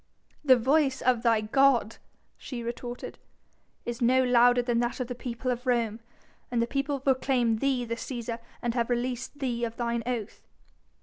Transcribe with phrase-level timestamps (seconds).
[0.51, 1.97] '""The voice of thy god,"
[2.35, 3.19] she retorted,
[3.85, 5.99] "is no louder than that of the people of Rome,
[6.49, 10.47] and the people proclaim thee the Cæsar and have released thee of thine oath."